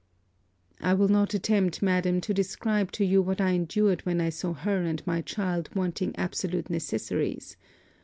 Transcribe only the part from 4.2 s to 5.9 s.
saw her and my child